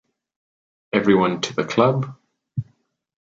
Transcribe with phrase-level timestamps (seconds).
[0.93, 2.15] Everyone to the club!